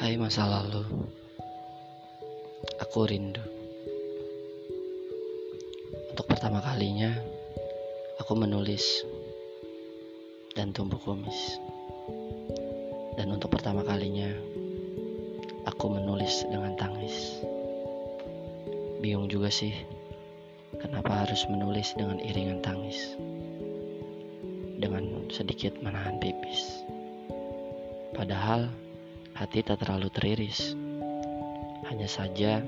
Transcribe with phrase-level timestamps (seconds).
[0.00, 0.88] masa lalu,
[2.80, 3.44] aku rindu.
[6.08, 7.12] Untuk pertama kalinya,
[8.16, 9.04] aku menulis
[10.56, 11.60] dan tumbuh kumis.
[13.20, 14.32] Dan untuk pertama kalinya,
[15.68, 17.44] aku menulis dengan tangis.
[19.04, 19.76] Bingung juga sih,
[20.80, 23.12] kenapa harus menulis dengan iringan tangis.
[24.80, 26.82] Dengan sedikit menahan pipis.
[28.16, 28.72] Padahal
[29.32, 30.76] hati tak terlalu teriris.
[31.88, 32.60] Hanya saja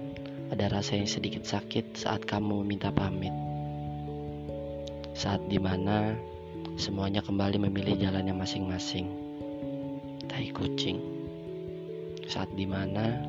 [0.48, 3.32] ada rasa yang sedikit sakit saat kamu meminta pamit.
[5.14, 6.16] Saat di mana
[6.74, 9.06] semuanya kembali memilih jalannya masing-masing.
[10.26, 10.98] Tai kucing.
[12.24, 13.20] Saat di mana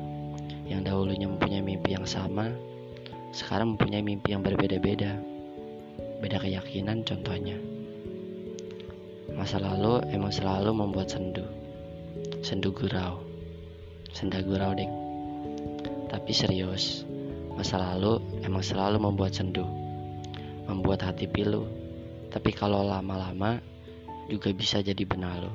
[0.66, 2.50] yang dahulunya mempunyai mimpi yang sama,
[3.30, 5.20] sekarang mempunyai mimpi yang berbeda-beda.
[6.18, 7.60] Beda keyakinan contohnya.
[9.36, 11.65] Masa lalu emang selalu membuat sendu.
[12.46, 13.26] Sendu gurau.
[14.14, 14.94] Senda gurau, deng.
[16.06, 17.02] Tapi serius,
[17.58, 19.66] masa lalu emang selalu membuat sendu.
[20.70, 21.66] Membuat hati pilu.
[22.30, 23.58] Tapi kalau lama-lama
[24.30, 25.50] juga bisa jadi benalu.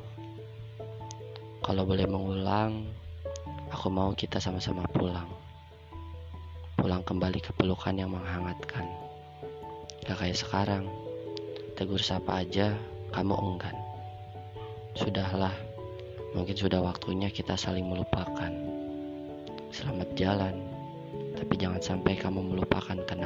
[1.64, 2.92] Kalau boleh mengulang,
[3.72, 5.32] aku mau kita sama-sama pulang.
[6.76, 8.84] Pulang kembali ke pelukan yang menghangatkan.
[10.04, 10.92] Gak kayak sekarang.
[11.80, 12.76] Tegur sapa aja,
[13.16, 13.80] kamu enggan.
[15.00, 15.71] Sudahlah,
[16.32, 18.52] mungkin sudah waktunya kita saling melupakan.
[19.72, 20.56] Selamat jalan,
[21.36, 23.21] tapi jangan sampai kamu melupakan kenangan.